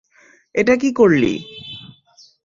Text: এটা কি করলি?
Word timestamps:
এটা 0.55 0.73
কি 0.75 0.89
করলি? 0.93 1.33